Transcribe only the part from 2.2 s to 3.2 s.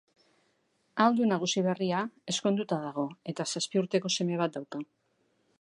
ezkonduta dago